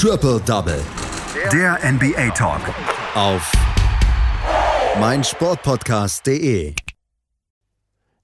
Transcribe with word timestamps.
Triple 0.00 0.40
Double. 0.46 0.80
Der 1.52 1.76
NBA 1.82 2.30
Talk. 2.30 2.60
Auf 3.16 3.50
meinsportpodcast.de. 5.00 6.72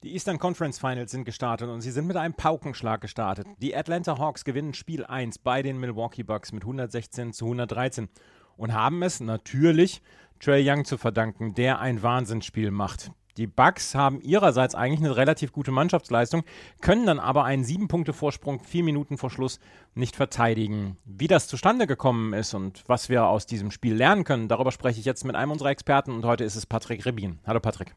Die 0.05 0.13
Eastern 0.13 0.39
Conference 0.39 0.79
Finals 0.79 1.11
sind 1.11 1.25
gestartet 1.25 1.69
und 1.69 1.81
sie 1.81 1.91
sind 1.91 2.07
mit 2.07 2.17
einem 2.17 2.35
Paukenschlag 2.35 3.01
gestartet. 3.01 3.49
Die 3.61 3.75
Atlanta 3.75 4.19
Hawks 4.19 4.45
gewinnen 4.45 4.73
Spiel 4.75 5.05
1 5.05 5.39
bei 5.39 5.63
den 5.63 5.81
Milwaukee 5.81 6.23
Bucks 6.23 6.53
mit 6.53 6.63
116 6.63 7.33
zu 7.33 7.47
113 7.47 8.09
und 8.57 8.73
haben 8.73 9.03
es 9.03 9.19
natürlich 9.19 10.01
Trey 10.39 10.65
Young 10.65 10.85
zu 10.85 10.97
verdanken, 10.97 11.55
der 11.55 11.81
ein 11.81 12.05
Wahnsinnsspiel 12.05 12.71
macht. 12.71 13.11
Die 13.37 13.49
Bucks 13.49 13.97
haben 13.97 14.21
ihrerseits 14.21 14.77
eigentlich 14.77 15.01
eine 15.01 15.17
relativ 15.17 15.53
gute 15.53 15.73
Mannschaftsleistung, 15.73 16.45
können 16.81 17.05
dann 17.05 17.19
aber 17.19 17.45
einen 17.45 17.65
sieben 17.65 17.89
Punkte 17.89 18.13
Vorsprung 18.13 18.61
vier 18.61 18.85
Minuten 18.85 19.19
vor 19.19 19.31
Schluss 19.31 19.59
nicht 19.95 20.15
verteidigen. 20.15 20.97
Wie 21.05 21.27
das 21.27 21.49
zustande 21.49 21.89
gekommen 21.89 22.33
ist 22.33 22.55
und 22.55 22.85
was 22.87 23.09
wir 23.09 23.27
aus 23.27 23.47
diesem 23.47 23.73
Spiel 23.73 23.95
lernen 23.95 24.23
können, 24.23 24.47
darüber 24.47 24.71
spreche 24.71 25.01
ich 25.01 25.07
jetzt 25.07 25.25
mit 25.25 25.35
einem 25.35 25.51
unserer 25.51 25.71
Experten 25.71 26.13
und 26.13 26.25
heute 26.25 26.45
ist 26.45 26.55
es 26.55 26.67
Patrick 26.67 27.05
Rebin. 27.07 27.41
Hallo 27.45 27.59
Patrick. 27.59 27.97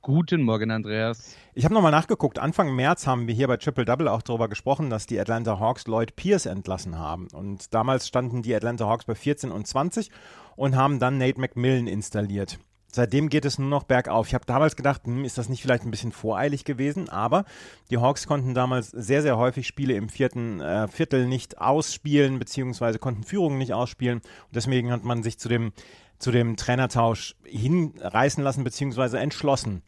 Guten 0.00 0.42
Morgen, 0.42 0.70
Andreas. 0.70 1.36
Ich 1.54 1.64
habe 1.64 1.74
nochmal 1.74 1.90
nachgeguckt. 1.90 2.38
Anfang 2.38 2.74
März 2.74 3.06
haben 3.06 3.26
wir 3.26 3.34
hier 3.34 3.48
bei 3.48 3.56
Triple 3.56 3.84
Double 3.84 4.06
auch 4.06 4.22
darüber 4.22 4.48
gesprochen, 4.48 4.90
dass 4.90 5.06
die 5.06 5.18
Atlanta 5.18 5.58
Hawks 5.58 5.88
Lloyd 5.88 6.14
Pierce 6.14 6.46
entlassen 6.46 6.96
haben. 6.96 7.26
Und 7.34 7.74
damals 7.74 8.06
standen 8.06 8.42
die 8.42 8.54
Atlanta 8.54 8.86
Hawks 8.86 9.06
bei 9.06 9.16
14 9.16 9.50
und 9.50 9.66
20 9.66 10.10
und 10.54 10.76
haben 10.76 11.00
dann 11.00 11.18
Nate 11.18 11.40
McMillan 11.40 11.88
installiert. 11.88 12.58
Seitdem 12.90 13.28
geht 13.28 13.44
es 13.44 13.58
nur 13.58 13.68
noch 13.68 13.82
bergauf. 13.82 14.28
Ich 14.28 14.34
habe 14.34 14.46
damals 14.46 14.74
gedacht, 14.74 15.02
hm, 15.04 15.24
ist 15.24 15.36
das 15.36 15.48
nicht 15.48 15.60
vielleicht 15.60 15.84
ein 15.84 15.90
bisschen 15.90 16.12
voreilig 16.12 16.64
gewesen, 16.64 17.08
aber 17.10 17.44
die 17.90 17.98
Hawks 17.98 18.26
konnten 18.26 18.54
damals 18.54 18.90
sehr, 18.90 19.20
sehr 19.20 19.36
häufig 19.36 19.66
Spiele 19.66 19.94
im 19.94 20.08
vierten 20.08 20.60
äh, 20.60 20.88
Viertel 20.88 21.26
nicht 21.26 21.60
ausspielen, 21.60 22.38
beziehungsweise 22.38 22.98
konnten 22.98 23.24
Führungen 23.24 23.58
nicht 23.58 23.74
ausspielen. 23.74 24.18
Und 24.18 24.56
deswegen 24.56 24.90
hat 24.90 25.04
man 25.04 25.22
sich 25.22 25.38
zu 25.38 25.48
dem, 25.48 25.72
zu 26.18 26.30
dem 26.30 26.56
Trainertausch 26.56 27.36
hinreißen 27.44 28.42
lassen, 28.42 28.64
beziehungsweise 28.64 29.18
entschlossen. 29.18 29.82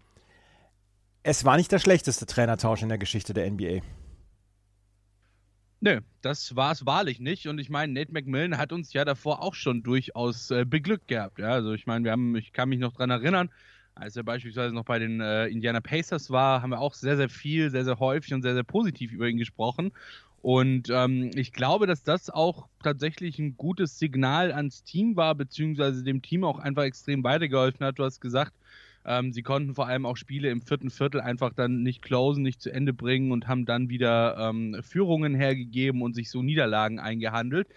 Es 1.22 1.44
war 1.44 1.56
nicht 1.56 1.72
der 1.72 1.78
schlechteste 1.78 2.26
Trainertausch 2.26 2.82
in 2.82 2.88
der 2.90 2.98
Geschichte 2.98 3.32
der 3.32 3.50
NBA. 3.50 3.80
Nö, 5.82 6.00
das 6.20 6.54
war 6.56 6.72
es 6.72 6.84
wahrlich 6.84 7.20
nicht. 7.20 7.46
Und 7.48 7.58
ich 7.58 7.70
meine, 7.70 7.92
Nate 7.94 8.12
McMillan 8.12 8.58
hat 8.58 8.72
uns 8.72 8.92
ja 8.92 9.04
davor 9.04 9.42
auch 9.42 9.54
schon 9.54 9.82
durchaus 9.82 10.50
äh, 10.50 10.64
beglückt 10.66 11.08
gehabt. 11.08 11.38
Ja? 11.38 11.52
Also 11.52 11.72
ich 11.72 11.86
meine, 11.86 12.04
wir 12.04 12.12
haben, 12.12 12.36
ich 12.36 12.52
kann 12.52 12.68
mich 12.68 12.78
noch 12.78 12.92
dran 12.92 13.08
erinnern, 13.10 13.50
als 13.94 14.16
er 14.16 14.22
beispielsweise 14.22 14.74
noch 14.74 14.84
bei 14.84 14.98
den 14.98 15.20
äh, 15.20 15.46
Indiana 15.46 15.80
Pacers 15.80 16.30
war, 16.30 16.62
haben 16.62 16.70
wir 16.70 16.80
auch 16.80 16.94
sehr, 16.94 17.16
sehr 17.16 17.30
viel, 17.30 17.70
sehr, 17.70 17.84
sehr 17.84 17.98
häufig 17.98 18.34
und 18.34 18.42
sehr, 18.42 18.54
sehr 18.54 18.62
positiv 18.62 19.12
über 19.12 19.28
ihn 19.28 19.38
gesprochen. 19.38 19.92
Und 20.42 20.88
ähm, 20.90 21.30
ich 21.34 21.52
glaube, 21.52 21.86
dass 21.86 22.02
das 22.02 22.30
auch 22.30 22.68
tatsächlich 22.82 23.38
ein 23.38 23.56
gutes 23.56 23.98
Signal 23.98 24.52
ans 24.52 24.84
Team 24.84 25.16
war, 25.16 25.34
beziehungsweise 25.34 26.02
dem 26.02 26.22
Team 26.22 26.44
auch 26.44 26.58
einfach 26.58 26.84
extrem 26.84 27.24
weitergeholfen 27.24 27.84
hat. 27.86 27.98
Du 27.98 28.04
hast 28.04 28.20
gesagt, 28.20 28.54
ähm, 29.04 29.32
sie 29.32 29.42
konnten 29.42 29.74
vor 29.74 29.86
allem 29.86 30.04
auch 30.06 30.16
Spiele 30.16 30.50
im 30.50 30.62
vierten 30.62 30.90
Viertel 30.90 31.20
einfach 31.20 31.52
dann 31.52 31.82
nicht 31.82 32.02
closen, 32.02 32.42
nicht 32.42 32.60
zu 32.60 32.72
Ende 32.72 32.92
bringen 32.92 33.32
und 33.32 33.48
haben 33.48 33.64
dann 33.64 33.88
wieder 33.88 34.36
ähm, 34.38 34.76
Führungen 34.82 35.34
hergegeben 35.34 36.02
und 36.02 36.14
sich 36.14 36.30
so 36.30 36.42
Niederlagen 36.42 36.98
eingehandelt. 36.98 37.68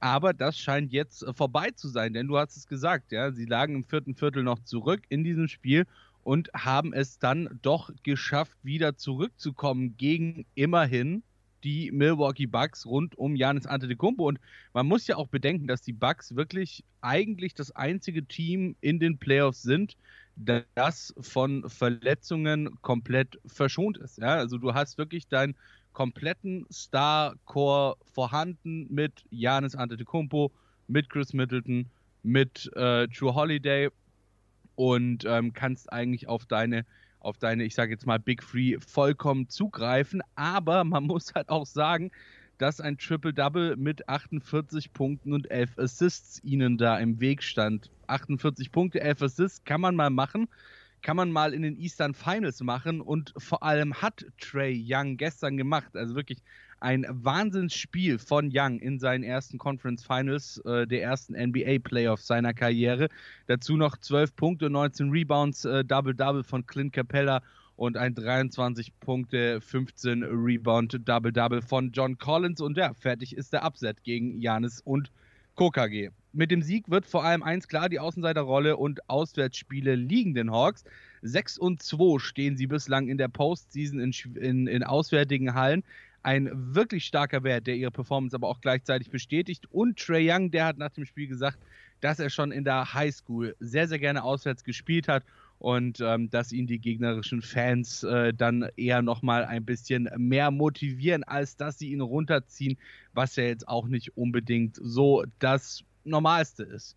Aber 0.00 0.34
das 0.34 0.58
scheint 0.58 0.92
jetzt 0.92 1.22
äh, 1.22 1.32
vorbei 1.32 1.70
zu 1.70 1.88
sein, 1.88 2.12
denn 2.12 2.28
du 2.28 2.36
hast 2.36 2.56
es 2.56 2.66
gesagt, 2.66 3.12
ja, 3.12 3.32
sie 3.32 3.46
lagen 3.46 3.76
im 3.76 3.84
vierten 3.84 4.14
Viertel 4.14 4.42
noch 4.42 4.58
zurück 4.60 5.02
in 5.08 5.24
diesem 5.24 5.48
Spiel 5.48 5.86
und 6.22 6.50
haben 6.52 6.92
es 6.92 7.18
dann 7.18 7.58
doch 7.62 7.90
geschafft, 8.02 8.56
wieder 8.62 8.96
zurückzukommen 8.96 9.96
gegen 9.96 10.44
immerhin 10.54 11.22
die 11.64 11.90
Milwaukee 11.90 12.46
Bucks 12.46 12.84
rund 12.84 13.16
um 13.16 13.34
Janis 13.34 13.66
Antetokounmpo 13.66 14.28
und 14.28 14.38
man 14.74 14.86
muss 14.86 15.06
ja 15.06 15.16
auch 15.16 15.28
bedenken, 15.28 15.66
dass 15.66 15.82
die 15.82 15.92
Bucks 15.92 16.36
wirklich 16.36 16.84
eigentlich 17.00 17.54
das 17.54 17.74
einzige 17.74 18.24
Team 18.24 18.76
in 18.80 19.00
den 19.00 19.18
Playoffs 19.18 19.62
sind, 19.62 19.96
das 20.36 21.14
von 21.18 21.68
Verletzungen 21.68 22.80
komplett 22.82 23.40
verschont 23.46 23.98
ist. 23.98 24.18
Ja? 24.18 24.34
Also 24.34 24.58
du 24.58 24.74
hast 24.74 24.98
wirklich 24.98 25.28
deinen 25.28 25.56
kompletten 25.92 26.66
Star-Core 26.70 27.96
vorhanden 28.12 28.86
mit 28.92 29.24
Janis 29.30 29.74
Antetokounmpo, 29.74 30.52
mit 30.88 31.08
Chris 31.08 31.32
Middleton, 31.32 31.88
mit 32.22 32.70
äh, 32.76 33.08
True 33.08 33.34
Holiday 33.34 33.88
und 34.74 35.24
ähm, 35.26 35.54
kannst 35.54 35.90
eigentlich 35.92 36.28
auf 36.28 36.44
deine 36.44 36.84
auf 37.26 37.38
deine, 37.38 37.64
ich 37.64 37.74
sage 37.74 37.92
jetzt 37.92 38.06
mal, 38.06 38.20
Big 38.20 38.42
Free 38.42 38.76
vollkommen 38.78 39.48
zugreifen. 39.48 40.22
Aber 40.36 40.84
man 40.84 41.04
muss 41.06 41.34
halt 41.34 41.48
auch 41.48 41.66
sagen, 41.66 42.12
dass 42.58 42.80
ein 42.80 42.98
Triple-Double 42.98 43.76
mit 43.76 44.08
48 44.08 44.92
Punkten 44.92 45.32
und 45.32 45.50
11 45.50 45.78
Assists 45.78 46.42
ihnen 46.44 46.78
da 46.78 46.98
im 46.98 47.20
Weg 47.20 47.42
stand. 47.42 47.90
48 48.06 48.72
Punkte, 48.72 49.00
11 49.00 49.22
Assists 49.22 49.64
kann 49.64 49.80
man 49.80 49.96
mal 49.96 50.10
machen, 50.10 50.48
kann 51.02 51.16
man 51.16 51.30
mal 51.30 51.54
in 51.54 51.62
den 51.62 51.78
Eastern 51.78 52.14
Finals 52.14 52.62
machen 52.62 53.00
und 53.00 53.32
vor 53.36 53.62
allem 53.62 53.94
hat 53.94 54.26
Trey 54.40 54.82
Young 54.86 55.16
gestern 55.16 55.56
gemacht. 55.56 55.96
Also 55.96 56.14
wirklich 56.14 56.42
ein 56.80 57.06
Wahnsinnsspiel 57.08 58.18
von 58.18 58.50
Young 58.52 58.78
in 58.78 58.98
seinen 58.98 59.24
ersten 59.24 59.58
Conference 59.58 60.04
Finals 60.04 60.58
äh, 60.64 60.86
der 60.86 61.02
ersten 61.02 61.34
NBA 61.34 61.78
Playoffs 61.82 62.26
seiner 62.26 62.54
Karriere. 62.54 63.08
Dazu 63.46 63.76
noch 63.76 63.96
12 63.96 64.36
Punkte, 64.36 64.70
19 64.70 65.10
Rebounds, 65.10 65.64
äh, 65.64 65.84
Double-Double 65.84 66.44
von 66.44 66.66
Clint 66.66 66.92
Capella 66.92 67.42
und 67.76 67.96
ein 67.96 68.14
23 68.14 68.98
Punkte, 69.00 69.60
15 69.60 70.22
Rebound 70.24 70.98
Double-Double 71.04 71.62
von 71.62 71.92
John 71.92 72.18
Collins. 72.18 72.60
Und 72.60 72.76
ja, 72.76 72.94
fertig 72.94 73.36
ist 73.36 73.52
der 73.52 73.64
Upset 73.64 74.02
gegen 74.02 74.40
Janis 74.40 74.80
und 74.80 75.10
KKG. 75.56 76.10
Mit 76.32 76.50
dem 76.50 76.62
Sieg 76.62 76.90
wird 76.90 77.06
vor 77.06 77.24
allem 77.24 77.42
eins 77.42 77.68
klar, 77.68 77.88
die 77.88 78.00
Außenseiterrolle 78.00 78.76
und 78.76 79.08
Auswärtsspiele 79.08 79.94
liegen 79.94 80.34
den 80.34 80.50
Hawks. 80.50 80.84
6 81.22 81.58
und 81.58 81.82
2 81.82 82.18
stehen 82.18 82.56
sie 82.56 82.66
bislang 82.66 83.08
in 83.08 83.18
der 83.18 83.28
Postseason 83.28 84.00
in, 84.00 84.12
in, 84.36 84.66
in 84.66 84.82
auswärtigen 84.82 85.54
Hallen. 85.54 85.82
Ein 86.22 86.50
wirklich 86.74 87.04
starker 87.04 87.44
Wert, 87.44 87.66
der 87.66 87.76
ihre 87.76 87.90
Performance 87.90 88.34
aber 88.34 88.48
auch 88.48 88.60
gleichzeitig 88.60 89.10
bestätigt. 89.10 89.66
Und 89.70 89.98
Trey 89.98 90.30
Young, 90.30 90.50
der 90.50 90.66
hat 90.66 90.78
nach 90.78 90.90
dem 90.90 91.04
Spiel 91.04 91.28
gesagt, 91.28 91.58
dass 92.00 92.18
er 92.18 92.30
schon 92.30 92.52
in 92.52 92.64
der 92.64 92.92
Highschool 92.92 93.56
sehr, 93.60 93.88
sehr 93.88 93.98
gerne 93.98 94.22
auswärts 94.22 94.64
gespielt 94.64 95.08
hat 95.08 95.24
und 95.58 96.00
ähm, 96.00 96.30
dass 96.30 96.52
ihn 96.52 96.66
die 96.66 96.78
gegnerischen 96.78 97.42
Fans 97.42 98.02
äh, 98.02 98.32
dann 98.34 98.68
eher 98.76 99.02
nochmal 99.02 99.44
ein 99.44 99.64
bisschen 99.64 100.08
mehr 100.16 100.50
motivieren, 100.50 101.24
als 101.24 101.56
dass 101.56 101.78
sie 101.78 101.92
ihn 101.92 102.00
runterziehen, 102.00 102.78
was 103.12 103.36
ja 103.36 103.44
jetzt 103.44 103.68
auch 103.68 103.88
nicht 103.88 104.16
unbedingt 104.16 104.76
so 104.80 105.24
das 105.38 105.84
Normalste 106.04 106.62
ist. 106.62 106.96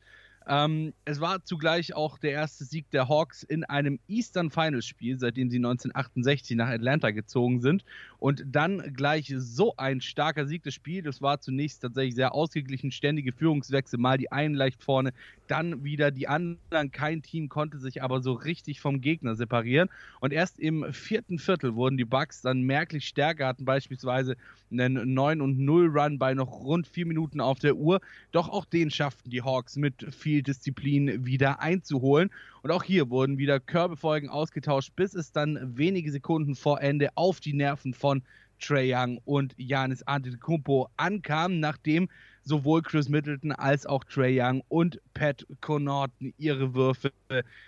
Ähm, 0.52 0.94
es 1.06 1.22
war 1.22 1.46
zugleich 1.46 1.94
auch 1.94 2.18
der 2.18 2.32
erste 2.32 2.66
Sieg 2.66 2.90
der 2.90 3.08
Hawks 3.08 3.44
in 3.44 3.64
einem 3.66 4.00
Eastern 4.08 4.50
Finals 4.50 4.88
Spiel, 4.88 5.20
seitdem 5.20 5.52
sie 5.52 5.58
1968 5.58 6.58
nach 6.58 6.70
Atlanta 6.70 7.12
gezogen 7.12 7.62
sind. 7.62 7.86
Und 8.18 8.44
dann 8.48 8.96
gleich 8.96 9.32
so 9.38 9.76
ein 9.78 10.02
starker 10.02 10.48
Sieg 10.48 10.64
des 10.64 10.74
Spiels. 10.74 11.06
Das 11.06 11.22
war 11.22 11.40
zunächst 11.40 11.84
tatsächlich 11.84 12.16
sehr 12.16 12.34
ausgeglichen, 12.34 12.92
ständige 12.92 13.32
Führungswechsel. 13.32 14.00
Mal 14.00 14.18
die 14.18 14.32
einen 14.32 14.56
leicht 14.56 14.84
vorne, 14.84 15.14
dann 15.48 15.84
wieder 15.84 16.10
die 16.10 16.28
anderen. 16.28 16.92
Kein 16.92 17.22
Team 17.22 17.48
konnte 17.48 17.78
sich 17.78 18.02
aber 18.02 18.22
so 18.22 18.34
richtig 18.34 18.82
vom 18.82 19.02
Gegner 19.02 19.36
separieren. 19.36 19.90
Und 20.20 20.34
erst 20.34 20.60
im 20.60 20.92
vierten 20.92 21.38
Viertel 21.38 21.76
wurden 21.76 21.98
die 21.98 22.06
Bucks 22.06 22.42
dann 22.42 22.64
merklich 22.64 23.08
stärker, 23.08 23.46
hatten 23.46 23.66
beispielsweise 23.66 24.36
einen 24.72 25.14
9 25.14 25.42
und 25.42 25.60
0 25.60 25.88
Run 25.88 26.18
bei 26.18 26.34
noch 26.34 26.52
rund 26.52 26.88
vier 26.88 27.06
Minuten 27.06 27.40
auf 27.40 27.60
der 27.60 27.76
Uhr. 27.76 28.02
Doch 28.32 28.50
auch 28.50 28.66
den 28.66 28.90
schafften 28.90 29.30
die 29.30 29.42
Hawks 29.42 29.76
mit 29.76 30.14
viel 30.14 30.39
Spielstil-Disziplin 30.40 31.26
wieder 31.26 31.62
einzuholen. 31.62 32.30
Und 32.62 32.72
auch 32.72 32.84
hier 32.84 33.10
wurden 33.10 33.38
wieder 33.38 33.60
Körbefolgen 33.60 34.30
ausgetauscht, 34.30 34.96
bis 34.96 35.14
es 35.14 35.32
dann 35.32 35.78
wenige 35.78 36.12
Sekunden 36.12 36.56
vor 36.56 36.82
Ende 36.82 37.10
auf 37.16 37.40
die 37.40 37.54
Nerven 37.54 37.94
von 37.94 38.24
Trey 38.60 38.94
Young 38.94 39.20
und 39.26 39.54
Janis 39.58 40.04
Antetokounmpo 40.04 40.90
ankam, 40.98 41.60
nachdem 41.60 42.10
sowohl 42.50 42.82
Chris 42.82 43.08
Middleton 43.10 43.52
als 43.52 43.86
auch 43.86 44.04
Trey 44.04 44.42
Young 44.42 44.64
und 44.70 45.00
Pat 45.14 45.46
Connaughton 45.62 46.34
ihre 46.38 46.74
Würfe 46.74 47.14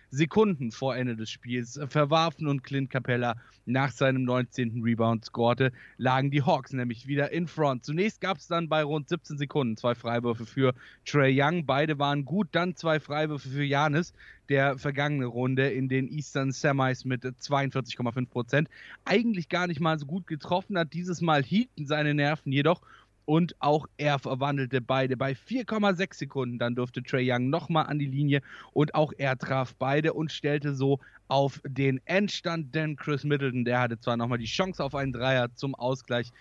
Sekunden 0.09 0.71
vor 0.71 0.95
Ende 0.95 1.15
des 1.15 1.29
Spiels 1.29 1.79
verwarfen 1.87 2.47
und 2.47 2.63
Clint 2.63 2.89
Capella 2.89 3.35
nach 3.65 3.91
seinem 3.91 4.23
19. 4.23 4.81
Rebound 4.83 5.23
scorte, 5.23 5.71
lagen 5.97 6.31
die 6.31 6.41
Hawks 6.41 6.73
nämlich 6.73 7.05
wieder 7.05 7.31
in 7.31 7.47
Front. 7.47 7.85
Zunächst 7.85 8.21
gab 8.21 8.37
es 8.37 8.47
dann 8.47 8.69
bei 8.69 8.83
rund 8.83 9.07
17 9.07 9.37
Sekunden 9.37 9.77
zwei 9.77 9.93
Freiwürfe 9.93 10.47
für 10.47 10.73
Trey 11.05 11.39
Young. 11.39 11.67
Beide 11.67 11.99
waren 11.99 12.25
gut, 12.25 12.47
dann 12.51 12.75
zwei 12.75 12.99
Freiwürfe 12.99 13.49
für 13.49 13.63
Janis, 13.63 14.13
der 14.49 14.79
vergangene 14.79 15.27
Runde 15.27 15.69
in 15.69 15.89
den 15.89 16.07
Eastern 16.07 16.51
Semis 16.51 17.05
mit 17.05 17.23
42,5 17.23 18.27
Prozent. 18.27 18.69
Eigentlich 19.05 19.47
gar 19.47 19.67
nicht 19.67 19.79
mal 19.79 19.99
so 19.99 20.07
gut 20.07 20.25
getroffen 20.25 20.77
hat. 20.77 20.93
Dieses 20.93 21.21
Mal 21.21 21.43
hielten 21.43 21.85
seine 21.85 22.15
Nerven 22.15 22.51
jedoch 22.51 22.81
und 23.25 23.55
auch 23.59 23.87
er 23.97 24.19
verwandelte 24.19 24.81
beide 24.81 25.17
bei 25.17 25.33
4,6 25.33 26.15
Sekunden. 26.15 26.59
Dann 26.59 26.75
durfte 26.75 27.03
Trey 27.03 27.31
Young 27.31 27.49
nochmal 27.49 27.87
an 27.87 27.99
die 27.99 28.05
Linie 28.05 28.41
und 28.73 28.95
auch 28.95 29.13
er 29.17 29.37
traf 29.37 29.75
beide 29.77 30.13
und 30.13 30.31
stellte 30.31 30.73
so 30.73 30.99
auf 31.27 31.61
den 31.65 32.01
Endstand, 32.05 32.75
denn 32.75 32.97
Chris 32.97 33.23
Middleton, 33.23 33.63
der 33.63 33.79
hatte 33.79 33.99
zwar 33.99 34.17
nochmal 34.17 34.37
die 34.37 34.45
Chance 34.45 34.83
auf 34.83 34.95
einen 34.95 35.13
Dreier 35.13 35.53
zum 35.55 35.75
Ausgleich, 35.75 36.31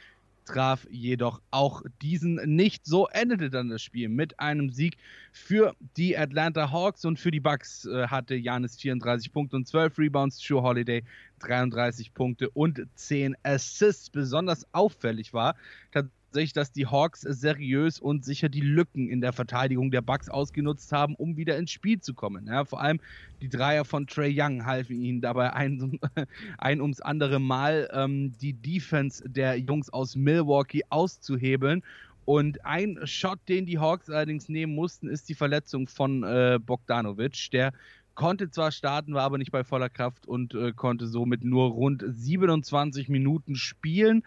traf 0.46 0.86
jedoch 0.90 1.40
auch 1.50 1.82
diesen 2.02 2.34
nicht. 2.56 2.84
So 2.84 3.06
endete 3.06 3.50
dann 3.50 3.68
das 3.68 3.82
Spiel 3.82 4.08
mit 4.08 4.40
einem 4.40 4.70
Sieg 4.70 4.96
für 5.32 5.74
die 5.96 6.18
Atlanta 6.18 6.72
Hawks 6.72 7.04
und 7.04 7.20
für 7.20 7.30
die 7.30 7.40
Bucks 7.40 7.84
äh, 7.84 8.08
hatte 8.08 8.34
Janis 8.34 8.76
34 8.78 9.32
Punkte 9.32 9.56
und 9.56 9.68
12 9.68 9.96
Rebounds, 9.98 10.38
True 10.40 10.62
Holiday 10.62 11.04
33 11.38 12.12
Punkte 12.12 12.50
und 12.50 12.84
10 12.96 13.36
Assists. 13.44 14.10
Besonders 14.10 14.66
auffällig 14.72 15.32
war 15.32 15.54
tatsächlich, 15.92 16.19
dass 16.30 16.72
die 16.72 16.86
Hawks 16.86 17.20
seriös 17.20 17.98
und 17.98 18.24
sicher 18.24 18.48
die 18.48 18.60
Lücken 18.60 19.08
in 19.08 19.20
der 19.20 19.32
Verteidigung 19.32 19.90
der 19.90 20.02
Bucks 20.02 20.28
ausgenutzt 20.28 20.92
haben, 20.92 21.14
um 21.14 21.36
wieder 21.36 21.56
ins 21.56 21.70
Spiel 21.70 22.00
zu 22.00 22.14
kommen. 22.14 22.46
Ja, 22.46 22.64
vor 22.64 22.80
allem 22.80 23.00
die 23.40 23.48
Dreier 23.48 23.84
von 23.84 24.06
Trey 24.06 24.34
Young 24.36 24.64
halfen 24.66 25.00
ihnen 25.00 25.20
dabei 25.20 25.52
ein, 25.52 26.00
ein 26.58 26.80
ums 26.80 27.00
andere 27.00 27.40
Mal 27.40 27.88
ähm, 27.92 28.32
die 28.40 28.52
Defense 28.52 29.22
der 29.28 29.56
Jungs 29.58 29.90
aus 29.90 30.16
Milwaukee 30.16 30.82
auszuhebeln. 30.88 31.82
Und 32.24 32.64
ein 32.64 32.98
Shot, 33.04 33.40
den 33.48 33.66
die 33.66 33.78
Hawks 33.78 34.08
allerdings 34.08 34.48
nehmen 34.48 34.74
mussten, 34.74 35.08
ist 35.08 35.28
die 35.28 35.34
Verletzung 35.34 35.88
von 35.88 36.22
äh, 36.22 36.58
Bogdanovic. 36.64 37.50
Der 37.50 37.72
konnte 38.14 38.50
zwar 38.50 38.70
starten, 38.70 39.14
war 39.14 39.22
aber 39.22 39.38
nicht 39.38 39.50
bei 39.50 39.64
voller 39.64 39.88
Kraft 39.88 40.28
und 40.28 40.54
äh, 40.54 40.72
konnte 40.72 41.06
somit 41.06 41.42
nur 41.42 41.70
rund 41.70 42.04
27 42.06 43.08
Minuten 43.08 43.56
spielen 43.56 44.22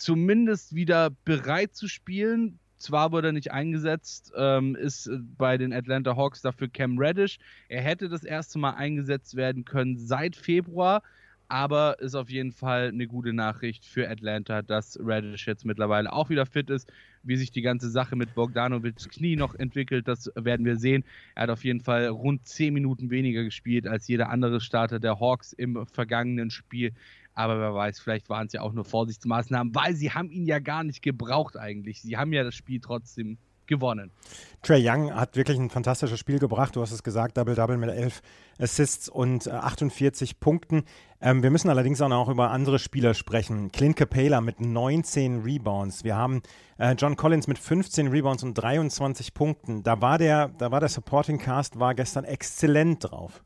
zumindest 0.00 0.74
wieder 0.74 1.10
bereit 1.24 1.74
zu 1.74 1.86
spielen. 1.86 2.58
Zwar 2.78 3.12
wurde 3.12 3.28
er 3.28 3.32
nicht 3.32 3.52
eingesetzt, 3.52 4.32
ähm, 4.34 4.74
ist 4.74 5.06
äh, 5.06 5.18
bei 5.36 5.58
den 5.58 5.72
Atlanta 5.72 6.16
Hawks 6.16 6.40
dafür 6.40 6.68
Cam 6.68 6.98
Reddish. 6.98 7.38
Er 7.68 7.82
hätte 7.82 8.08
das 8.08 8.24
erste 8.24 8.58
Mal 8.58 8.72
eingesetzt 8.72 9.36
werden 9.36 9.66
können 9.66 9.98
seit 9.98 10.34
Februar, 10.34 11.02
aber 11.48 11.98
ist 11.98 12.14
auf 12.14 12.30
jeden 12.30 12.52
Fall 12.52 12.88
eine 12.88 13.06
gute 13.06 13.34
Nachricht 13.34 13.84
für 13.84 14.08
Atlanta, 14.08 14.62
dass 14.62 14.98
Reddish 14.98 15.46
jetzt 15.46 15.66
mittlerweile 15.66 16.10
auch 16.10 16.30
wieder 16.30 16.46
fit 16.46 16.70
ist. 16.70 16.90
Wie 17.22 17.36
sich 17.36 17.50
die 17.50 17.60
ganze 17.60 17.90
Sache 17.90 18.16
mit 18.16 18.34
Bogdanovics 18.34 19.10
Knie 19.10 19.36
noch 19.36 19.54
entwickelt, 19.54 20.08
das 20.08 20.30
werden 20.34 20.64
wir 20.64 20.76
sehen. 20.76 21.04
Er 21.34 21.42
hat 21.42 21.50
auf 21.50 21.64
jeden 21.64 21.80
Fall 21.82 22.06
rund 22.06 22.48
10 22.48 22.72
Minuten 22.72 23.10
weniger 23.10 23.44
gespielt 23.44 23.86
als 23.86 24.08
jeder 24.08 24.30
andere 24.30 24.62
Starter 24.62 25.00
der 25.00 25.20
Hawks 25.20 25.52
im 25.52 25.86
vergangenen 25.86 26.50
Spiel. 26.50 26.94
Aber 27.34 27.58
wer 27.58 27.74
weiß, 27.74 28.00
vielleicht 28.00 28.28
waren 28.28 28.46
es 28.46 28.52
ja 28.52 28.60
auch 28.60 28.72
nur 28.72 28.84
Vorsichtsmaßnahmen, 28.84 29.74
weil 29.74 29.94
sie 29.94 30.10
haben 30.10 30.30
ihn 30.30 30.46
ja 30.46 30.58
gar 30.58 30.84
nicht 30.84 31.02
gebraucht 31.02 31.56
eigentlich. 31.56 32.02
Sie 32.02 32.16
haben 32.16 32.32
ja 32.32 32.44
das 32.44 32.54
Spiel 32.54 32.80
trotzdem 32.80 33.38
gewonnen. 33.70 34.10
Trey 34.62 34.86
Young 34.86 35.14
hat 35.14 35.36
wirklich 35.36 35.58
ein 35.58 35.70
fantastisches 35.70 36.18
Spiel 36.18 36.38
gebracht. 36.38 36.76
Du 36.76 36.82
hast 36.82 36.92
es 36.92 37.02
gesagt, 37.02 37.38
Double-Double 37.38 37.78
mit 37.78 37.88
11 37.88 38.20
Assists 38.58 39.08
und 39.08 39.48
48 39.48 40.30
äh, 40.30 40.34
Punkten. 40.38 40.84
Ähm, 41.22 41.42
wir 41.42 41.50
müssen 41.50 41.70
allerdings 41.70 42.02
auch 42.02 42.08
noch 42.08 42.28
über 42.28 42.50
andere 42.50 42.78
Spieler 42.78 43.14
sprechen. 43.14 43.72
Clint 43.72 43.96
Capela 43.96 44.42
mit 44.42 44.60
19 44.60 45.42
Rebounds. 45.42 46.04
Wir 46.04 46.16
haben 46.16 46.42
äh, 46.76 46.94
John 46.98 47.16
Collins 47.16 47.46
mit 47.46 47.58
15 47.58 48.08
Rebounds 48.08 48.42
und 48.42 48.54
23 48.54 49.32
Punkten. 49.32 49.82
Da 49.82 50.02
war 50.02 50.18
der, 50.18 50.48
da 50.48 50.70
war 50.70 50.80
der 50.80 50.90
Supporting 50.90 51.38
Cast 51.38 51.78
war 51.78 51.94
gestern 51.94 52.24
exzellent 52.24 53.10
drauf. 53.10 53.42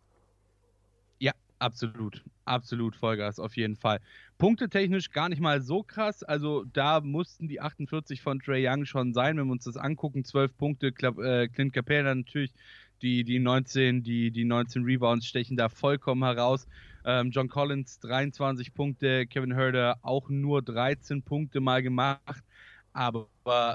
Absolut, 1.65 2.23
absolut 2.45 2.95
Vollgas 2.95 3.39
auf 3.39 3.57
jeden 3.57 3.77
Fall. 3.77 3.99
Punktetechnisch 4.37 5.11
gar 5.13 5.31
nicht 5.31 5.41
mal 5.41 5.63
so 5.63 5.83
krass. 5.83 6.23
Also 6.23 6.65
da 6.65 7.01
mussten 7.01 7.49
die 7.49 7.63
48 7.63 8.21
von 8.21 8.39
Trey 8.39 8.69
Young 8.69 8.85
schon 8.85 9.15
sein, 9.15 9.39
wenn 9.39 9.47
wir 9.47 9.53
uns 9.53 9.65
das 9.65 9.79
angucken. 9.79 10.27
12 10.27 10.55
Punkte, 10.59 10.89
äh, 10.89 11.49
Clint 11.49 11.73
Capella 11.73 12.15
natürlich, 12.15 12.53
die, 13.01 13.25
die 13.25 13.39
19, 13.39 14.03
die, 14.03 14.31
die 14.31 14.45
19 14.45 14.85
Rebounds 14.85 15.27
stechen 15.27 15.57
da 15.57 15.71
vollkommen 15.71 16.23
heraus. 16.23 16.67
Ähm, 17.07 17.31
John 17.31 17.49
Collins 17.49 17.99
23 18.01 18.75
Punkte, 18.75 19.27
Kevin 19.27 19.55
Herder 19.55 19.97
auch 20.03 20.29
nur 20.29 20.61
13 20.61 21.23
Punkte 21.23 21.61
mal 21.61 21.83
gemacht. 21.83 22.45
Aber 22.93 23.27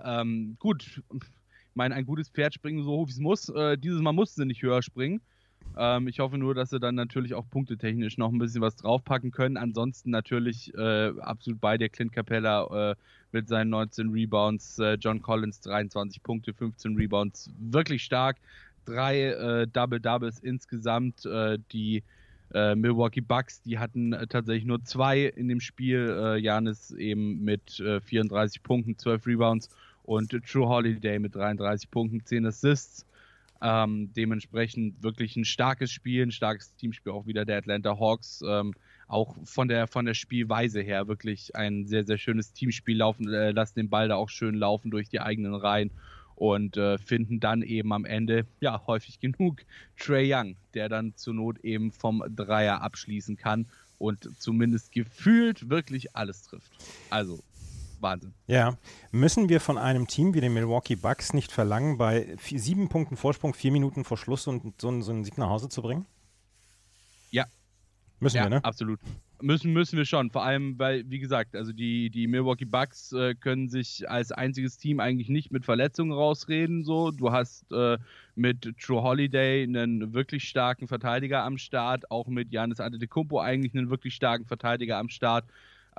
ähm, 0.06 0.57
gut, 0.59 1.01
ich 1.12 1.25
meine, 1.74 1.95
ein 1.95 2.06
gutes 2.06 2.30
Pferd 2.30 2.53
springen 2.53 2.83
so 2.83 2.91
hoch 2.91 3.07
wie 3.07 3.13
es 3.13 3.19
muss. 3.19 3.50
Äh, 3.50 3.80
dieses 3.80 4.00
Mal 4.00 4.13
mussten 4.13 4.41
sie 4.41 4.47
nicht 4.47 4.62
höher 4.62 4.83
springen. 4.83 5.21
Ähm, 5.78 6.08
ich 6.08 6.20
hoffe 6.20 6.38
nur, 6.38 6.54
dass 6.54 6.72
sie 6.72 6.80
dann 6.80 6.96
natürlich 6.96 7.34
auch 7.34 7.50
punktetechnisch 7.50 8.18
noch 8.18 8.32
ein 8.32 8.38
bisschen 8.38 8.62
was 8.62 8.76
draufpacken 8.76 9.32
können. 9.32 9.58
Ansonsten 9.58 10.10
natürlich 10.10 10.74
äh, 10.76 11.12
absolut 11.20 11.62
bei 11.62 11.78
der 11.78 11.90
Clint 11.90 12.12
Capella 12.12 12.92
äh, 12.92 12.96
mit 13.32 13.48
seinen 13.48 13.70
19 13.70 14.10
Rebounds, 14.10 14.80
äh, 14.80 14.96
John 14.96 15.22
Collins 15.22 15.62
23 15.62 16.22
Punkte, 16.22 16.54
15 16.54 16.96
Rebounds, 16.96 17.52
wirklich 17.58 18.04
stark. 18.04 18.38
Drei 18.86 19.26
äh, 19.26 19.68
Double 19.68 20.00
Doubles 20.00 20.40
insgesamt. 20.40 21.26
Äh, 21.26 21.60
die 21.72 22.04
äh, 22.54 22.76
Milwaukee 22.76 23.22
Bucks, 23.22 23.62
die 23.62 23.78
hatten 23.78 24.12
tatsächlich 24.30 24.66
nur 24.66 24.84
zwei 24.84 25.26
in 25.26 25.48
dem 25.48 25.62
Spiel. 25.62 26.40
Janis 26.42 26.92
eben 26.92 27.44
mit 27.44 27.72
34 27.72 28.64
Punkten, 28.64 28.98
12 28.98 29.28
Rebounds 29.28 29.70
und 30.04 30.32
True 30.32 30.68
Holiday 30.68 31.20
mit 31.20 31.36
33 31.36 31.92
Punkten, 31.92 32.26
10 32.26 32.48
Assists. 32.48 33.06
Ähm, 33.62 34.14
dementsprechend 34.14 35.04
wirklich 35.04 35.36
ein 35.36 35.46
starkes 35.46 35.92
Spiel, 35.92 36.24
ein 36.24 36.32
starkes 36.32 36.76
Teamspiel 36.76 37.12
auch 37.12 37.26
wieder 37.26 37.46
der 37.46 37.58
Atlanta 37.58 38.00
Hawks. 38.00 38.42
Ähm, 38.48 38.74
auch 39.08 39.36
von 39.44 39.68
der, 39.68 39.88
von 39.88 40.06
der 40.06 40.14
Spielweise 40.14 40.82
her 40.82 41.08
wirklich 41.08 41.56
ein 41.56 41.88
sehr, 41.88 42.06
sehr 42.06 42.18
schönes 42.18 42.54
Teamspiel 42.54 42.98
laufen, 42.98 43.28
äh, 43.28 43.52
lassen 43.52 43.80
den 43.80 43.90
Ball 43.90 44.08
da 44.08 44.16
auch 44.16 44.30
schön 44.30 44.56
laufen 44.56 44.92
durch 44.92 45.10
die 45.10 45.20
eigenen 45.20 45.56
Reihen 45.56 45.92
und 46.36 46.78
äh, 46.78 46.98
finden 47.00 47.40
dann 47.40 47.64
eben 47.64 47.92
am 47.92 48.06
Ende, 48.06 48.46
ja, 48.62 48.82
häufig 48.88 49.20
genug 49.20 49.64
Trey 49.98 50.34
Young, 50.34 50.56
der 50.74 50.90
dann 50.90 51.16
zur 51.16 51.34
Not 51.34 51.60
eben 51.66 51.92
vom 51.92 52.24
Dreier 52.34 52.82
abschließen 52.82 53.36
kann 53.36 53.66
und 53.98 54.30
zumindest 54.40 54.92
gefühlt 54.92 55.70
wirklich 55.70 56.16
alles 56.16 56.44
trifft. 56.44 56.72
Also 57.10 57.40
Wahnsinn. 58.01 58.34
Ja, 58.48 58.78
müssen 59.12 59.50
wir 59.50 59.60
von 59.60 59.78
einem 59.78 60.07
Team 60.07 60.34
wie 60.34 60.42
den 60.42 60.54
Milwaukee 60.54 60.96
Bucks 60.96 61.34
nicht 61.34 61.51
verlangen, 61.51 61.98
bei 61.98 62.36
vier, 62.38 62.60
sieben 62.60 62.90
Punkten 62.90 63.18
Vorsprung, 63.18 63.54
vier 63.54 63.72
Minuten 63.72 64.04
vor 64.04 64.18
Schluss 64.18 64.48
und 64.48 64.80
so, 64.81 65.01
so 65.01 65.12
einen 65.12 65.24
Sieg 65.24 65.38
nach 65.38 65.50
Hause 65.50 65.69
zu 65.69 65.81
bringen? 65.81 66.06
Ja. 67.31 67.46
Müssen 68.19 68.38
ja, 68.38 68.44
wir, 68.44 68.50
ne? 68.50 68.63
Absolut. 68.63 69.00
Müssen, 69.42 69.72
müssen 69.72 69.98
wir 69.98 70.04
schon. 70.04 70.31
Vor 70.31 70.44
allem, 70.44 70.78
weil, 70.78 71.10
wie 71.10 71.19
gesagt, 71.19 71.56
also 71.56 71.72
die, 71.72 72.10
die 72.10 72.28
Milwaukee 72.28 72.66
Bucks 72.66 73.13
äh, 73.13 73.36
können 73.36 73.69
sich 73.69 74.10
als 74.10 74.34
einziges 74.34 74.78
Team 74.78 75.00
eigentlich 75.00 75.30
nicht 75.30 75.51
mit 75.51 75.63
Verletzungen 75.63 76.12
rausreden. 76.12 76.84
So. 76.84 77.12
Du 77.12 77.31
hast 77.31 77.72
äh, 77.72 77.98
mit 78.36 78.78
True 78.78 79.01
Holiday 79.01 79.63
einen 79.63 80.13
wirklich 80.13 80.50
starken 80.50 80.88
Verteidiger 80.88 81.44
am 81.44 81.57
Start, 81.57 82.12
auch 82.12 82.28
mit 82.28 82.51
Janis 82.51 82.81
Antetokounmpo 82.81 83.40
eigentlich 83.40 83.74
einen 83.74 83.90
wirklich 83.90 84.13
starken 84.16 84.46
Verteidiger 84.46 84.98
am 84.98 85.07
Start. 85.07 85.46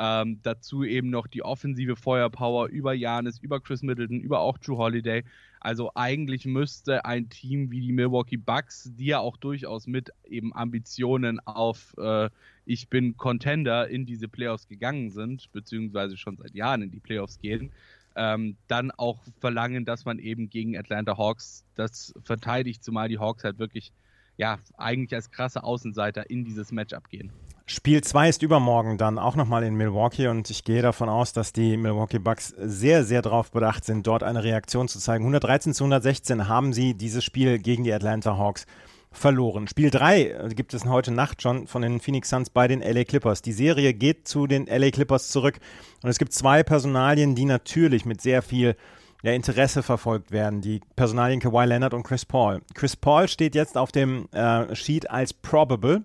Ähm, 0.03 0.41
dazu 0.43 0.83
eben 0.83 1.11
noch 1.11 1.27
die 1.27 1.43
offensive 1.43 1.95
Feuerpower 1.95 2.69
über 2.69 2.95
Janis, 2.95 3.39
über 3.39 3.61
Chris 3.61 3.83
Middleton, 3.83 4.21
über 4.21 4.41
auch 4.41 4.57
True 4.57 4.79
Holiday. 4.79 5.25
Also 5.61 5.91
eigentlich 5.95 6.47
müsste 6.47 7.05
ein 7.05 7.29
Team 7.29 7.71
wie 7.71 7.83
die 7.83 7.93
Milwaukee 7.93 8.39
Bucks, 8.39 8.91
die 8.95 9.05
ja 9.05 9.19
auch 9.19 9.37
durchaus 9.37 9.87
mit 9.87 10.11
eben 10.25 10.55
Ambitionen 10.55 11.39
auf 11.41 11.95
äh, 11.99 12.31
ich 12.65 12.89
bin 12.89 13.19
Contender 13.19 13.89
in 13.89 14.07
diese 14.07 14.27
Playoffs 14.27 14.69
gegangen 14.69 15.11
sind, 15.11 15.53
beziehungsweise 15.53 16.17
schon 16.17 16.39
seit 16.39 16.55
Jahren 16.55 16.81
in 16.81 16.91
die 16.91 17.01
Playoffs 17.01 17.39
gehen, 17.39 17.71
ähm, 18.17 18.57
dann 18.69 18.93
auch 18.93 19.23
verlangen, 19.39 19.85
dass 19.85 20.07
man 20.07 20.19
eben 20.19 20.49
gegen 20.49 20.79
Atlanta 20.79 21.19
Hawks 21.19 21.67
das 21.75 22.15
verteidigt, 22.25 22.83
zumal 22.83 23.11
die 23.11 23.19
Hawks 23.19 23.45
halt 23.45 23.59
wirklich 23.59 23.93
ja 24.39 24.59
eigentlich 24.79 25.15
als 25.15 25.31
krasse 25.31 25.63
Außenseiter 25.63 26.31
in 26.31 26.47
dieses 26.47 26.73
Matchup 26.73 27.11
gehen. 27.11 27.31
Spiel 27.73 28.03
2 28.03 28.29
ist 28.29 28.43
übermorgen 28.43 28.99
dann 28.99 29.17
auch 29.17 29.37
nochmal 29.37 29.63
in 29.63 29.77
Milwaukee 29.77 30.27
und 30.27 30.51
ich 30.51 30.65
gehe 30.65 30.83
davon 30.83 31.09
aus, 31.09 31.33
dass 31.33 31.53
die 31.53 31.77
Milwaukee 31.77 32.19
Bucks 32.19 32.53
sehr, 32.59 33.05
sehr 33.05 33.23
darauf 33.23 33.53
bedacht 33.53 33.85
sind, 33.85 34.05
dort 34.09 34.25
eine 34.25 34.43
Reaktion 34.43 34.89
zu 34.89 34.99
zeigen. 34.99 35.23
113 35.23 35.73
zu 35.73 35.85
116 35.85 36.49
haben 36.49 36.73
sie 36.73 36.95
dieses 36.95 37.23
Spiel 37.23 37.61
gegen 37.61 37.85
die 37.85 37.93
Atlanta 37.93 38.37
Hawks 38.37 38.67
verloren. 39.13 39.69
Spiel 39.69 39.91
3 39.91 40.49
gibt 40.57 40.75
es 40.75 40.85
heute 40.85 41.13
Nacht 41.13 41.43
schon 41.43 41.69
von 41.69 41.83
den 41.83 42.01
Phoenix 42.01 42.31
Suns 42.31 42.51
bei 42.51 42.67
den 42.67 42.81
LA 42.81 43.05
Clippers. 43.05 43.41
Die 43.41 43.53
Serie 43.53 43.95
geht 43.95 44.27
zu 44.27 44.49
den 44.49 44.67
LA 44.67 44.91
Clippers 44.91 45.29
zurück 45.29 45.61
und 46.03 46.11
es 46.11 46.19
gibt 46.19 46.33
zwei 46.33 46.65
Personalien, 46.65 47.37
die 47.37 47.45
natürlich 47.45 48.05
mit 48.05 48.21
sehr 48.21 48.43
viel 48.43 48.75
ja, 49.23 49.31
Interesse 49.31 49.85
verfolgt 49.85 50.33
werden. 50.33 50.61
Die 50.61 50.81
Personalien 50.97 51.39
Kawhi 51.39 51.67
Leonard 51.67 51.95
und 51.95 52.03
Chris 52.03 52.25
Paul. 52.25 52.63
Chris 52.75 52.97
Paul 52.97 53.29
steht 53.29 53.55
jetzt 53.55 53.79
auf 53.79 53.93
dem 53.93 54.29
äh, 54.33 54.75
Sheet 54.75 55.09
als 55.09 55.33
probable 55.33 56.03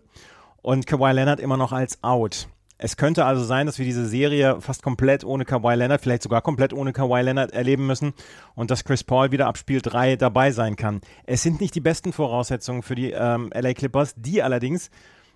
und 0.66 0.88
Kawhi 0.88 1.12
Leonard 1.12 1.40
immer 1.40 1.58
noch 1.58 1.72
als 1.72 2.04
out. 2.04 2.48
Es 2.80 2.98
könnte 2.98 3.24
also 3.24 3.44
sein, 3.44 3.68
dass 3.68 3.78
wir 3.78 3.86
diese 3.86 4.08
Serie 4.08 4.60
fast 4.62 4.82
komplett 4.82 5.24
ohne 5.24 5.46
Kawhi 5.46 5.76
Leonard, 5.76 6.02
vielleicht 6.02 6.24
sogar 6.24 6.42
komplett 6.42 6.74
ohne 6.74 6.92
Kawhi 6.92 7.22
Leonard 7.22 7.52
erleben 7.52 7.86
müssen 7.86 8.14
und 8.56 8.72
dass 8.72 8.84
Chris 8.84 9.04
Paul 9.04 9.32
wieder 9.32 9.46
ab 9.46 9.60
Spiel 9.60 9.80
3 9.80 10.16
dabei 10.16 10.52
sein 10.52 10.76
kann. 10.76 11.02
Es 11.26 11.44
sind 11.44 11.62
nicht 11.62 11.76
die 11.76 11.82
besten 11.82 12.14
Voraussetzungen 12.14 12.82
für 12.82 12.96
die 12.96 13.12
ähm, 13.12 13.52
LA 13.54 13.76
Clippers, 13.76 14.16
die 14.18 14.42
allerdings 14.42 14.90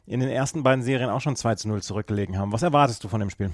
in 0.08 0.20
den 0.20 0.30
ersten 0.30 0.64
beiden 0.64 0.84
Serien 0.84 1.12
auch 1.12 1.22
schon 1.22 1.36
2 1.36 1.56
zu 1.56 1.68
0 1.68 1.84
zurückgelegen 1.84 2.40
haben. 2.40 2.52
Was 2.52 2.64
erwartest 2.64 3.04
du 3.04 3.08
von 3.08 3.20
dem 3.20 3.30
Spiel? 3.30 3.52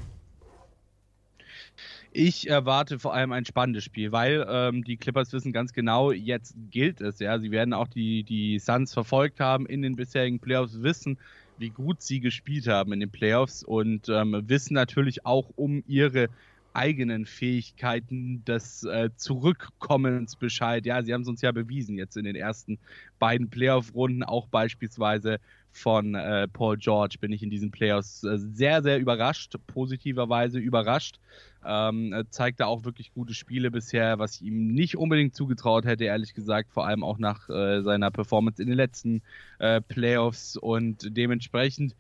Ich 2.14 2.50
erwarte 2.50 3.00
vor 3.00 3.14
allem 3.14 3.34
ein 3.34 3.44
spannendes 3.44 3.84
Spiel, 3.84 4.14
weil 4.14 4.48
ähm, 4.50 4.86
die 4.86 4.96
Clippers 4.96 5.34
wissen 5.34 5.52
ganz 5.52 5.74
genau, 5.74 6.14
jetzt 6.14 6.56
gilt 6.72 7.02
es. 7.02 7.20
Ja, 7.20 7.38
sie 7.38 7.52
werden 7.52 7.74
auch 7.74 7.90
die 7.90 8.24
die 8.24 8.60
Suns 8.60 8.94
verfolgt 8.94 9.42
haben 9.42 9.66
in 9.66 9.82
den 9.82 9.98
bisherigen 9.98 10.40
Playoffs, 10.40 10.82
wissen, 10.82 11.20
wie 11.58 11.70
gut 11.70 12.02
sie 12.02 12.20
gespielt 12.20 12.68
haben 12.68 12.94
in 12.94 13.00
den 13.00 13.12
Playoffs 13.12 13.64
und 13.64 14.10
ähm, 14.10 14.44
wissen 14.48 14.74
natürlich 14.74 15.26
auch 15.26 15.52
um 15.56 15.84
ihre 15.88 16.30
eigenen 16.74 17.26
Fähigkeiten 17.26 18.44
des 18.44 18.84
äh, 18.84 19.10
Zurückkommens 19.16 20.36
Bescheid. 20.36 20.86
Ja, 20.86 21.02
sie 21.04 21.14
haben 21.14 21.22
es 21.22 21.28
uns 21.28 21.42
ja 21.42 21.52
bewiesen 21.52 21.98
jetzt 21.98 22.18
in 22.18 22.26
den 22.26 22.36
ersten 22.36 22.80
beiden 23.18 23.50
Playoff-Runden, 23.50 24.24
auch 24.24 24.48
beispielsweise 24.48 25.40
von 25.72 26.16
äh, 26.16 26.48
Paul 26.48 26.78
George 26.78 27.18
bin 27.20 27.32
ich 27.34 27.44
in 27.44 27.50
diesen 27.50 27.72
Playoffs 27.72 28.24
äh, 28.24 28.38
sehr, 28.38 28.82
sehr 28.82 29.00
überrascht, 29.00 29.56
positiverweise 29.68 30.60
überrascht. 30.60 31.20
Ähm, 31.68 32.26
zeigte 32.30 32.68
auch 32.68 32.84
wirklich 32.84 33.12
gute 33.14 33.34
Spiele 33.34 33.72
bisher, 33.72 34.20
was 34.20 34.36
ich 34.36 34.44
ihm 34.44 34.68
nicht 34.68 34.98
unbedingt 34.98 35.36
zugetraut 35.36 35.86
hätte, 35.86 36.04
ehrlich 36.04 36.34
gesagt, 36.34 36.72
vor 36.72 36.86
allem 36.86 37.04
auch 37.04 37.18
nach 37.18 37.50
äh, 37.50 37.82
seiner 37.82 38.12
Performance 38.12 38.62
in 38.62 38.68
den 38.68 38.78
letzten 38.78 39.24
äh, 39.60 39.82
Playoffs 39.82 40.58
und 40.58 41.18
dementsprechend 41.18 41.96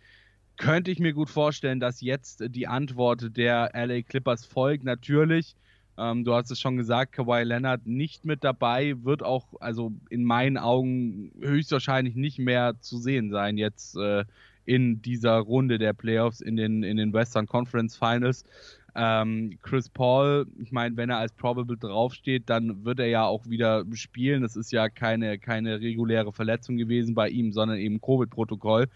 könnte 0.57 0.91
ich 0.91 0.99
mir 0.99 1.13
gut 1.13 1.29
vorstellen, 1.29 1.79
dass 1.79 2.01
jetzt 2.01 2.43
die 2.47 2.67
Antwort 2.67 3.35
der 3.35 3.71
LA 3.73 4.03
Clippers 4.03 4.45
folgt. 4.45 4.83
Natürlich, 4.83 5.55
ähm, 5.97 6.23
du 6.23 6.33
hast 6.33 6.51
es 6.51 6.59
schon 6.59 6.77
gesagt, 6.77 7.13
Kawhi 7.13 7.43
Leonard 7.43 7.85
nicht 7.85 8.25
mit 8.25 8.43
dabei, 8.43 8.95
wird 9.03 9.23
auch, 9.23 9.47
also 9.59 9.91
in 10.09 10.23
meinen 10.23 10.57
Augen, 10.57 11.31
höchstwahrscheinlich 11.39 12.15
nicht 12.15 12.39
mehr 12.39 12.79
zu 12.79 12.97
sehen 12.97 13.29
sein 13.29 13.57
jetzt 13.57 13.97
äh, 13.97 14.25
in 14.65 15.01
dieser 15.01 15.37
Runde 15.37 15.77
der 15.77 15.93
Playoffs 15.93 16.41
in 16.41 16.55
den, 16.55 16.83
in 16.83 16.97
den 16.97 17.13
Western 17.13 17.45
Conference 17.45 17.95
Finals. 17.95 18.43
Ähm, 18.95 19.57
Chris 19.61 19.89
Paul, 19.89 20.47
ich 20.57 20.71
meine, 20.71 20.95
wenn 20.95 21.09
er 21.09 21.17
als 21.17 21.33
Probable 21.33 21.75
draufsteht, 21.75 22.43
dann 22.49 22.85
wird 22.85 22.99
er 22.99 23.07
ja 23.07 23.25
auch 23.25 23.45
wieder 23.45 23.83
spielen. 23.93 24.41
Das 24.41 24.55
ist 24.55 24.71
ja 24.71 24.87
keine, 24.87 25.37
keine 25.37 25.81
reguläre 25.81 26.31
Verletzung 26.31 26.77
gewesen 26.77 27.13
bei 27.13 27.29
ihm, 27.29 27.51
sondern 27.51 27.77
eben 27.77 27.99
Covid-Protokoll. 27.99 28.87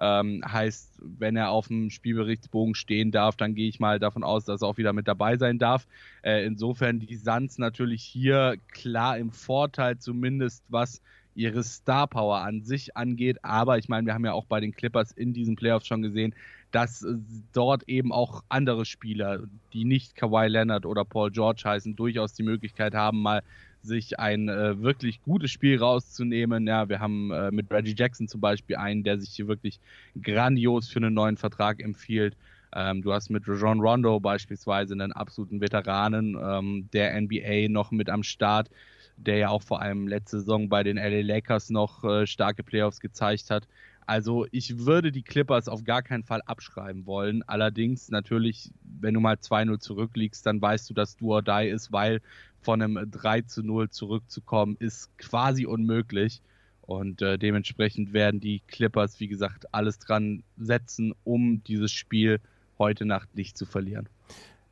Ähm, 0.00 0.44
heißt, 0.46 1.02
wenn 1.18 1.34
er 1.34 1.50
auf 1.50 1.66
dem 1.66 1.90
Spielberichtsbogen 1.90 2.76
stehen 2.76 3.10
darf, 3.10 3.34
dann 3.34 3.56
gehe 3.56 3.68
ich 3.68 3.80
mal 3.80 3.98
davon 3.98 4.22
aus, 4.22 4.44
dass 4.44 4.62
er 4.62 4.68
auch 4.68 4.78
wieder 4.78 4.92
mit 4.92 5.08
dabei 5.08 5.36
sein 5.36 5.58
darf. 5.58 5.88
Äh, 6.22 6.46
insofern 6.46 7.00
die 7.00 7.16
Suns 7.16 7.58
natürlich 7.58 8.04
hier 8.04 8.54
klar 8.70 9.18
im 9.18 9.32
Vorteil, 9.32 9.98
zumindest 9.98 10.62
was 10.68 11.02
ihre 11.34 11.64
Star 11.64 12.06
Power 12.06 12.38
an 12.38 12.62
sich 12.62 12.96
angeht. 12.96 13.38
Aber 13.44 13.78
ich 13.78 13.88
meine, 13.88 14.06
wir 14.06 14.14
haben 14.14 14.24
ja 14.24 14.32
auch 14.32 14.46
bei 14.46 14.60
den 14.60 14.72
Clippers 14.72 15.10
in 15.12 15.32
diesen 15.32 15.56
Playoffs 15.56 15.88
schon 15.88 16.02
gesehen, 16.02 16.32
dass 16.70 17.06
dort 17.52 17.88
eben 17.88 18.12
auch 18.12 18.42
andere 18.48 18.84
Spieler, 18.84 19.40
die 19.72 19.84
nicht 19.84 20.16
Kawhi 20.16 20.48
Leonard 20.48 20.84
oder 20.84 21.04
Paul 21.04 21.30
George 21.30 21.62
heißen, 21.64 21.96
durchaus 21.96 22.34
die 22.34 22.42
Möglichkeit 22.42 22.94
haben, 22.94 23.22
mal 23.22 23.42
sich 23.82 24.18
ein 24.18 24.48
äh, 24.48 24.80
wirklich 24.82 25.22
gutes 25.22 25.50
Spiel 25.50 25.78
rauszunehmen. 25.78 26.66
Ja, 26.66 26.88
wir 26.88 27.00
haben 27.00 27.30
äh, 27.30 27.50
mit 27.50 27.70
Reggie 27.70 27.94
Jackson 27.96 28.28
zum 28.28 28.40
Beispiel 28.40 28.76
einen, 28.76 29.04
der 29.04 29.18
sich 29.18 29.30
hier 29.30 29.48
wirklich 29.48 29.80
grandios 30.20 30.88
für 30.88 30.98
einen 30.98 31.14
neuen 31.14 31.36
Vertrag 31.36 31.80
empfiehlt. 31.80 32.36
Ähm, 32.74 33.02
du 33.02 33.12
hast 33.12 33.30
mit 33.30 33.48
Rajon 33.48 33.80
Rondo 33.80 34.20
beispielsweise 34.20 34.94
einen 34.94 35.12
absoluten 35.12 35.60
Veteranen 35.60 36.36
ähm, 36.40 36.88
der 36.92 37.18
NBA 37.18 37.68
noch 37.68 37.90
mit 37.90 38.10
am 38.10 38.22
Start, 38.22 38.68
der 39.16 39.38
ja 39.38 39.48
auch 39.48 39.62
vor 39.62 39.80
allem 39.80 40.06
letzte 40.06 40.40
Saison 40.40 40.68
bei 40.68 40.82
den 40.82 40.96
LA 40.96 41.22
Lakers 41.22 41.70
noch 41.70 42.04
äh, 42.04 42.26
starke 42.26 42.62
Playoffs 42.62 43.00
gezeigt 43.00 43.50
hat. 43.50 43.66
Also 44.08 44.46
ich 44.52 44.86
würde 44.86 45.12
die 45.12 45.20
Clippers 45.20 45.68
auf 45.68 45.84
gar 45.84 46.00
keinen 46.00 46.24
Fall 46.24 46.40
abschreiben 46.46 47.04
wollen. 47.04 47.42
Allerdings 47.46 48.08
natürlich, 48.08 48.70
wenn 48.82 49.12
du 49.12 49.20
mal 49.20 49.34
2-0 49.34 49.80
zurückliegst, 49.80 50.46
dann 50.46 50.62
weißt 50.62 50.88
du, 50.88 50.94
dass 50.94 51.16
du 51.18 51.34
or 51.34 51.42
die 51.42 51.68
ist, 51.68 51.92
weil 51.92 52.22
von 52.62 52.80
einem 52.80 53.10
3 53.10 53.42
zu 53.42 53.62
0 53.62 53.90
zurückzukommen, 53.90 54.76
ist 54.78 55.10
quasi 55.18 55.66
unmöglich. 55.66 56.40
Und 56.80 57.20
äh, 57.20 57.36
dementsprechend 57.36 58.14
werden 58.14 58.40
die 58.40 58.60
Clippers, 58.60 59.20
wie 59.20 59.28
gesagt, 59.28 59.74
alles 59.74 59.98
dran 59.98 60.42
setzen, 60.56 61.12
um 61.24 61.62
dieses 61.64 61.92
Spiel 61.92 62.40
heute 62.78 63.04
Nacht 63.04 63.34
nicht 63.34 63.58
zu 63.58 63.66
verlieren. 63.66 64.08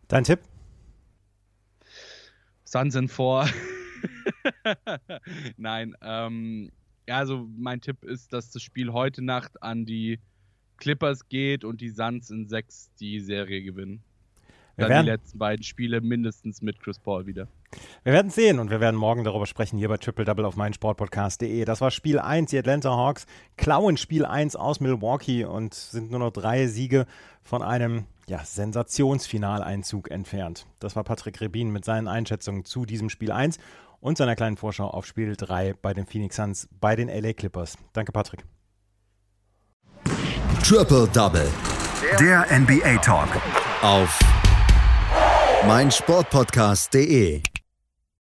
Dein 0.09 0.25
Tipp? 0.25 0.41
Suns 2.65 2.95
in 2.95 3.09
vor. 3.09 3.47
Nein, 5.59 5.95
ähm, 6.01 6.71
ja, 7.07 7.19
also 7.19 7.47
mein 7.57 7.81
Tipp 7.81 8.05
ist, 8.05 8.33
dass 8.33 8.51
das 8.51 8.63
Spiel 8.63 8.93
heute 8.93 9.23
Nacht 9.23 9.63
an 9.63 9.87
die 9.87 10.19
Clippers 10.77 11.29
geht 11.29 11.65
und 11.65 11.81
die 11.81 11.91
Suns 11.91 12.31
in 12.31 12.49
6 12.49 12.91
die 13.01 13.21
Serie 13.21 13.63
gewinnen. 13.63 14.03
Dann 14.77 15.05
die 15.05 15.11
letzten 15.11 15.39
beiden 15.39 15.63
Spiele 15.63 16.03
mindestens 16.03 16.61
mit 16.61 16.81
Chris 16.81 16.99
Paul 16.99 17.27
wieder. 17.27 17.49
Wir 18.05 18.13
werden 18.13 18.31
sehen 18.31 18.59
und 18.59 18.71
wir 18.71 18.79
werden 18.79 18.97
morgen 18.97 19.25
darüber 19.25 19.47
sprechen 19.47 19.79
hier 19.79 19.89
bei 19.89 19.97
Triple 19.97 20.27
Double 20.27 20.45
auf 20.45 20.57
meinsportpodcast.de. 20.57 21.65
Das 21.65 21.81
war 21.81 21.91
Spiel 21.91 22.19
1, 22.19 22.51
die 22.51 22.59
Atlanta 22.59 22.91
Hawks 22.91 23.27
klauen 23.57 23.97
Spiel 23.97 24.27
1 24.27 24.55
aus 24.55 24.81
Milwaukee 24.81 25.45
und 25.45 25.73
sind 25.73 26.11
nur 26.11 26.21
noch 26.21 26.31
drei 26.31 26.67
Siege 26.67 27.07
von 27.43 27.63
einem 27.63 28.05
ja, 28.29 28.45
Sensationsfinaleinzug 28.45 30.11
entfernt. 30.11 30.67
Das 30.79 30.95
war 30.95 31.05
Patrick 31.05 31.41
Rebin 31.41 31.71
mit 31.71 31.85
seinen 31.85 32.09
Einschätzungen 32.09 32.65
zu 32.65 32.85
diesem 32.85 33.09
Spiel 33.09 33.33
1 33.33 33.59
und 34.01 34.19
seiner 34.19 34.37
kleinen 34.37 34.57
Vorschau 34.57 34.89
auf 34.89 35.07
Spiel 35.07 35.37
3 35.37 35.75
bei 35.75 35.95
den 35.95 36.07
Phoenix 36.07 36.37
Suns 36.37 36.69
bei 36.81 36.97
den 36.97 37.09
LA 37.09 37.33
Clippers. 37.33 37.77
Danke, 37.93 38.13
Patrick. 38.13 38.45
Triple 40.63 41.09
Double. 41.09 41.49
Der 42.21 42.47
NBA 42.51 42.97
Talk. 42.99 43.29
Auf 43.83 44.19
meinsportpodcast.de 45.67 47.43